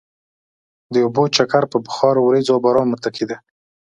[0.93, 3.37] د اوبو چکر په بخار، ورېځو او باران متکي دی.